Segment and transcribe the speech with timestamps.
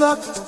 [0.00, 0.39] لك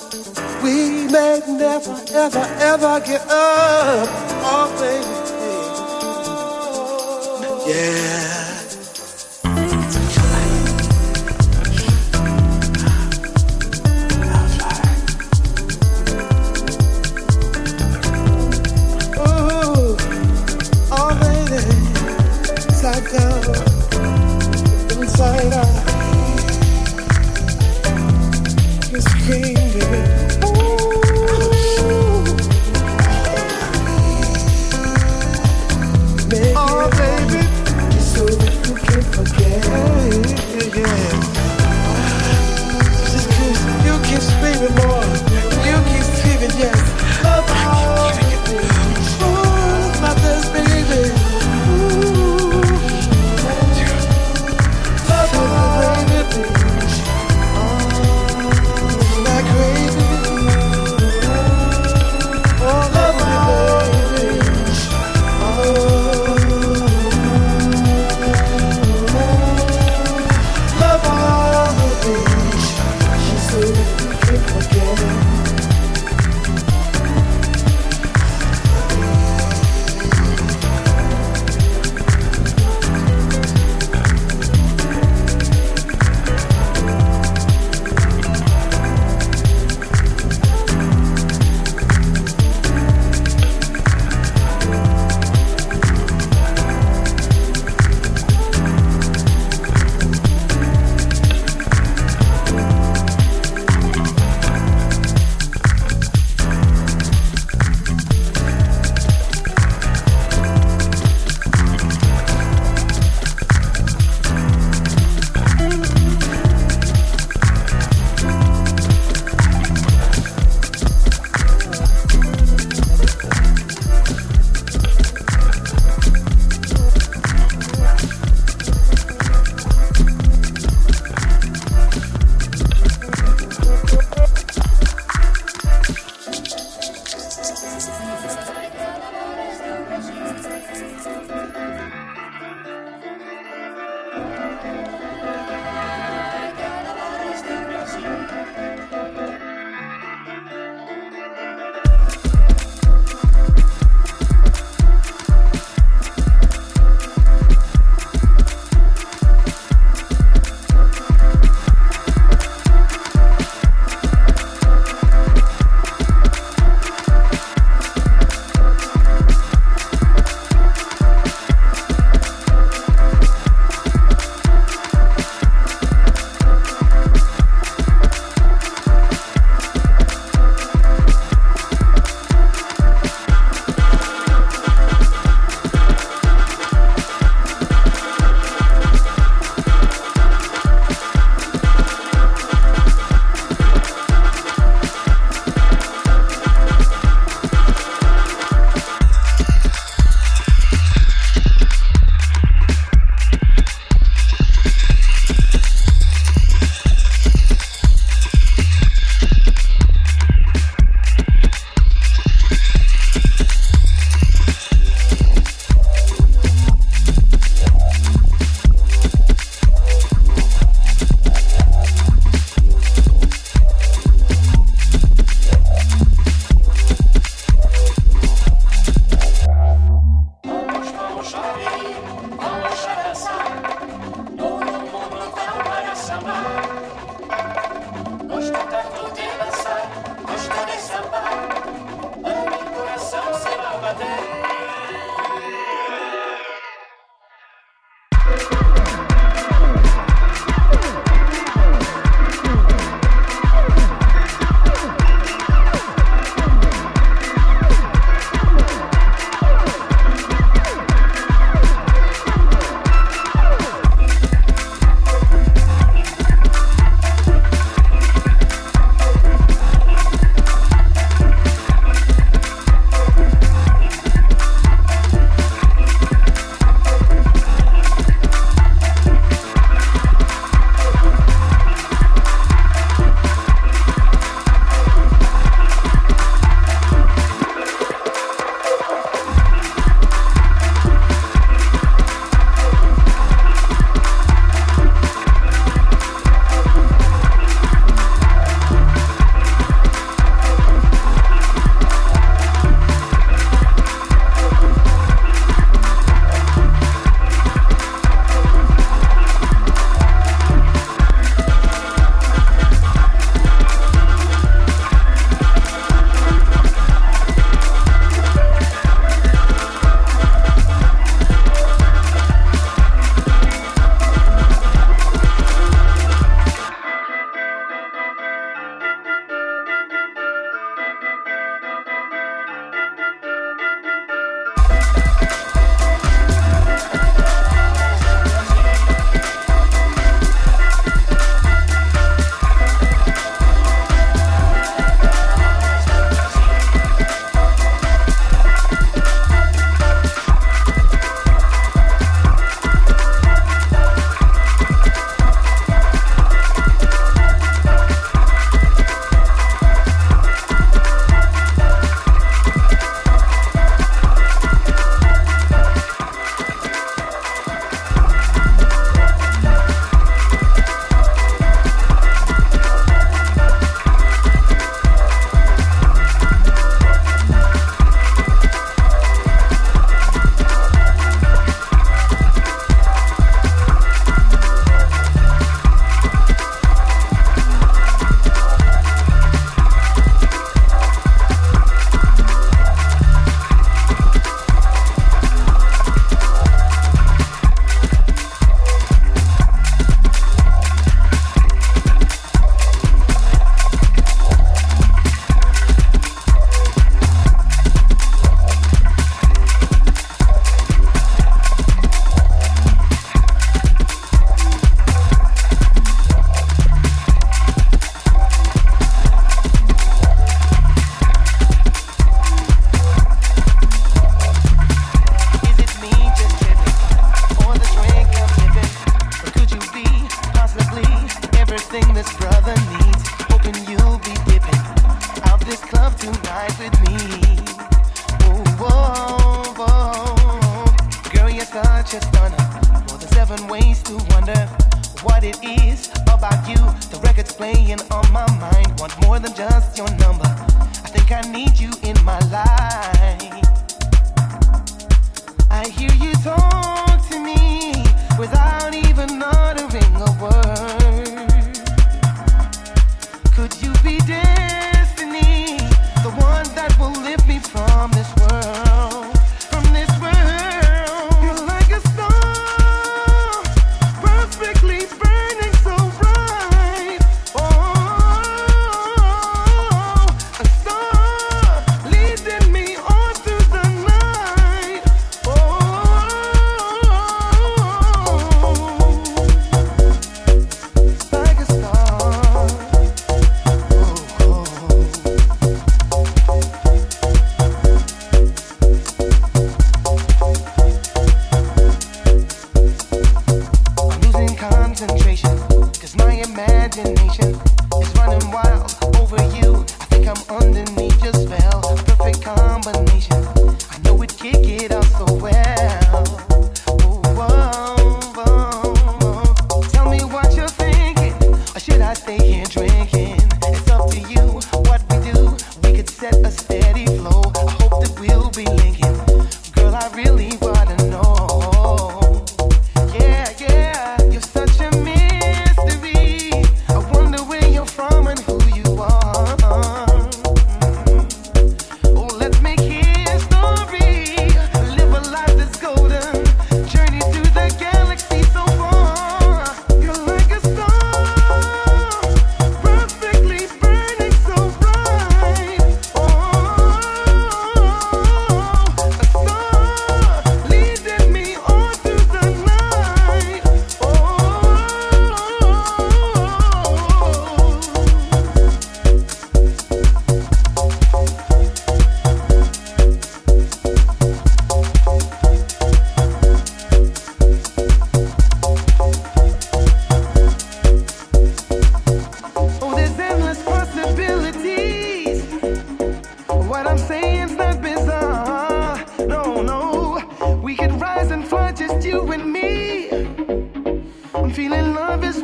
[594.49, 595.23] within this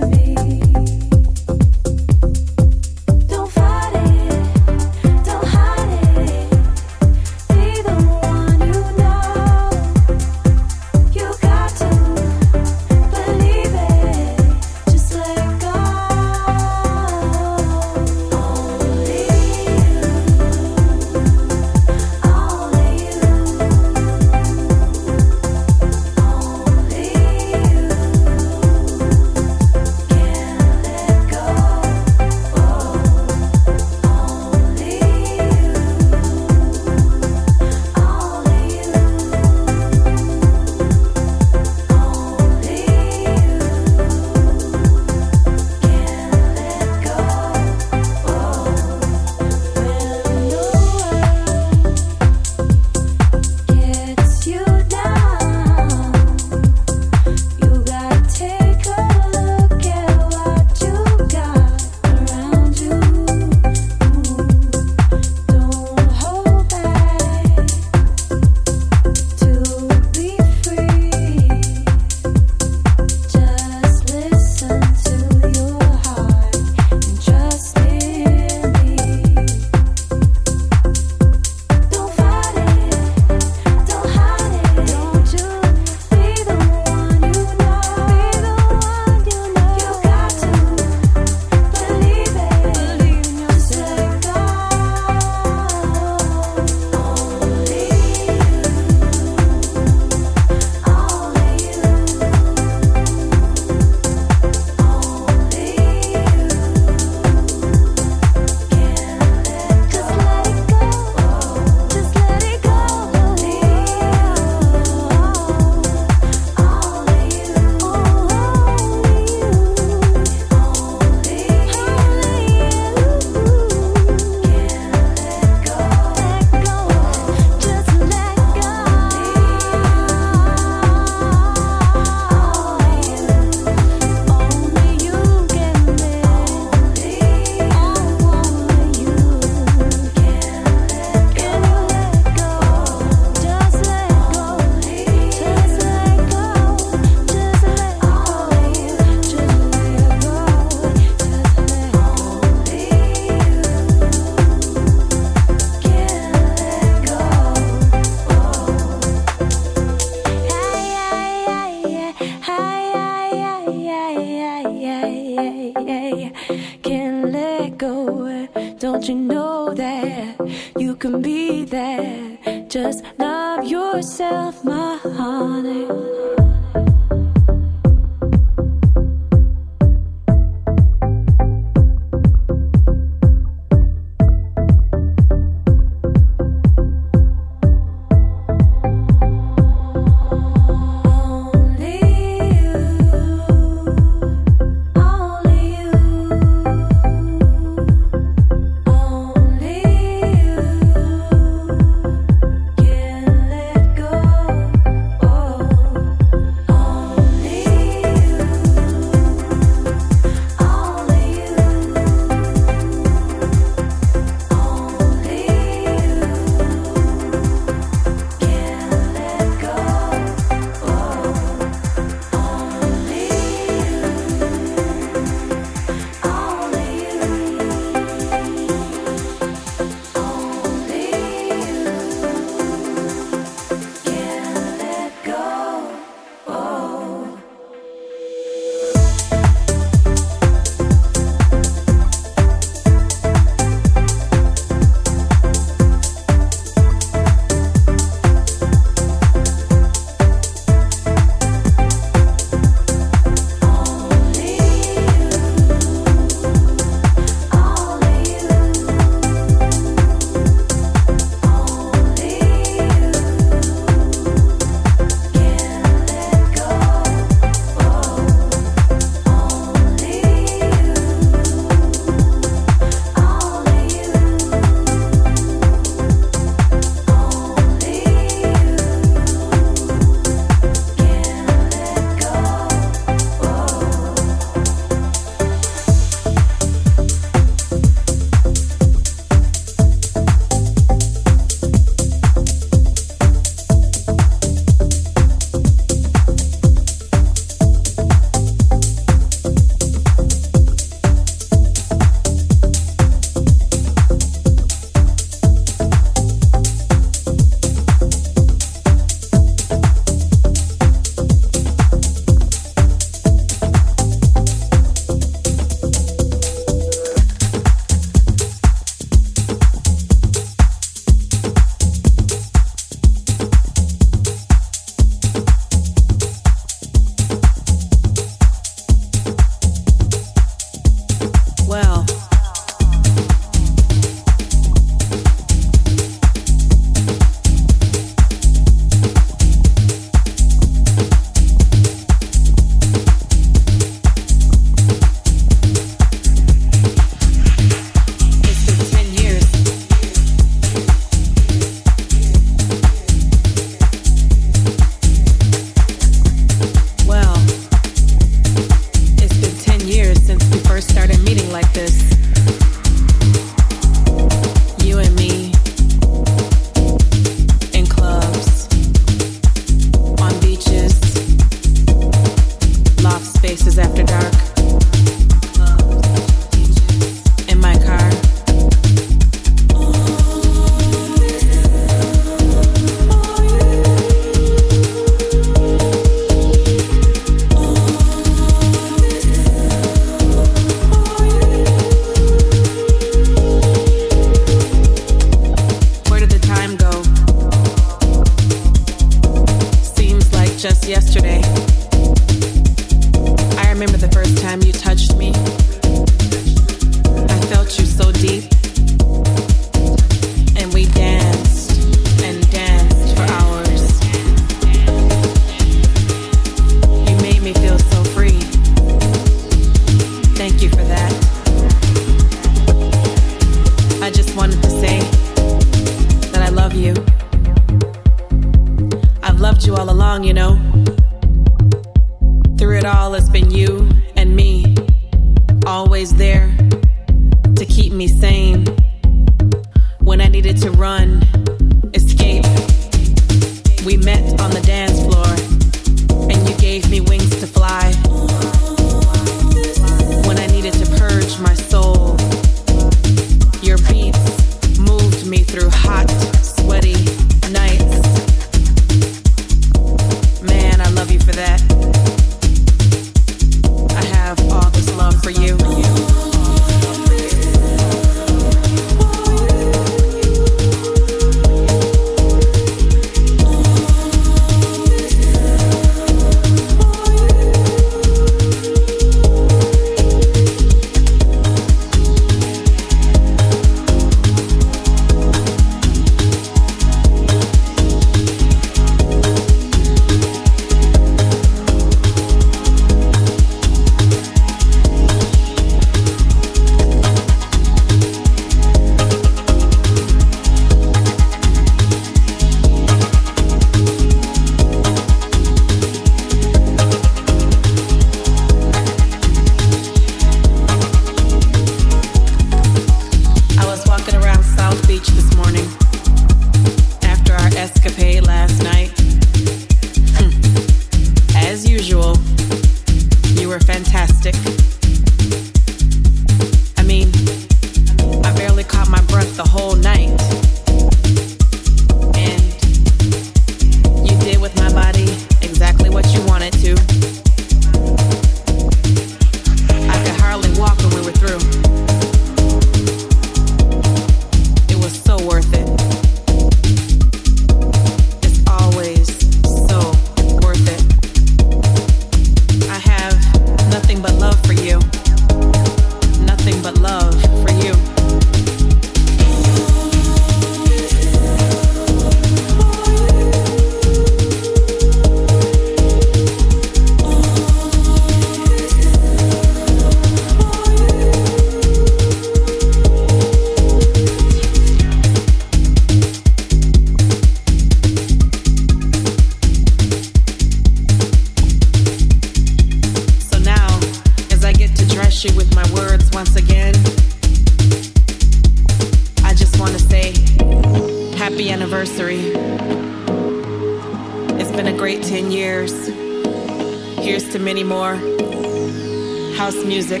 [599.68, 600.00] music.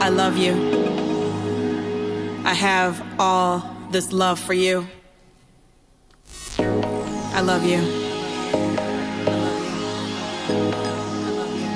[0.00, 0.54] I love you.
[2.44, 4.86] I have all this love for you.
[6.58, 7.80] I love you.
[11.14, 11.68] I love you.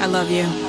[0.00, 0.67] I love you.